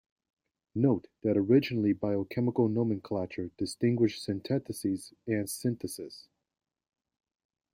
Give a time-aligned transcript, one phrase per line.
[0.73, 6.25] Note that, originally, biochemical nomenclature distinguished synthetases and synthases.